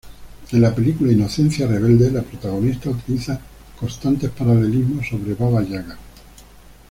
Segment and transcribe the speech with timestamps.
[0.51, 3.39] En la película "Inocencia Rebelde", la protagonista utiliza
[3.79, 5.95] constantes paralelismos sobre Baba Yaga.